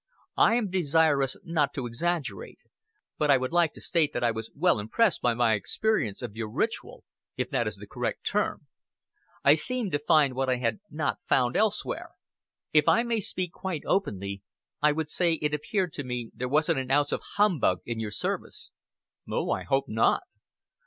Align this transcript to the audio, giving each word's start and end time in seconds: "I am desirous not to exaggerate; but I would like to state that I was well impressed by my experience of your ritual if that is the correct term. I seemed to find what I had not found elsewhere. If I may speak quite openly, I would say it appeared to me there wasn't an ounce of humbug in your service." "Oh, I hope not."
"I 0.37 0.55
am 0.55 0.71
desirous 0.71 1.37
not 1.43 1.75
to 1.75 1.85
exaggerate; 1.85 2.63
but 3.19 3.29
I 3.29 3.37
would 3.37 3.51
like 3.53 3.73
to 3.73 3.81
state 3.81 4.13
that 4.13 4.23
I 4.23 4.31
was 4.31 4.49
well 4.55 4.79
impressed 4.79 5.21
by 5.21 5.35
my 5.35 5.53
experience 5.53 6.23
of 6.23 6.35
your 6.35 6.49
ritual 6.49 7.03
if 7.37 7.51
that 7.51 7.67
is 7.67 7.75
the 7.75 7.85
correct 7.85 8.25
term. 8.25 8.65
I 9.43 9.53
seemed 9.53 9.91
to 9.91 9.99
find 9.99 10.33
what 10.33 10.49
I 10.49 10.55
had 10.55 10.79
not 10.89 11.21
found 11.23 11.55
elsewhere. 11.55 12.13
If 12.73 12.87
I 12.87 13.03
may 13.03 13.19
speak 13.19 13.51
quite 13.51 13.83
openly, 13.85 14.41
I 14.81 14.91
would 14.91 15.11
say 15.11 15.33
it 15.33 15.53
appeared 15.53 15.93
to 15.93 16.03
me 16.03 16.31
there 16.33 16.49
wasn't 16.49 16.79
an 16.79 16.89
ounce 16.89 17.11
of 17.11 17.21
humbug 17.35 17.81
in 17.85 17.99
your 17.99 18.09
service." 18.09 18.71
"Oh, 19.29 19.51
I 19.51 19.61
hope 19.65 19.85
not." 19.87 20.23